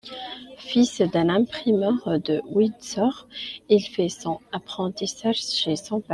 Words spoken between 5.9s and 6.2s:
père.